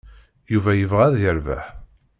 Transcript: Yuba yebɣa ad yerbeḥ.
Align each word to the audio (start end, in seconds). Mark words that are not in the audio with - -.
Yuba 0.51 0.71
yebɣa 0.75 1.03
ad 1.07 1.15
yerbeḥ. 1.23 1.65